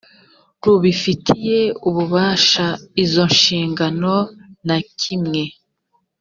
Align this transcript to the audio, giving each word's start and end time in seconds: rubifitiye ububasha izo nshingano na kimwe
rubifitiye 0.63 1.59
ububasha 1.87 2.65
izo 3.03 3.23
nshingano 3.33 4.13
na 4.67 4.77
kimwe 4.99 5.41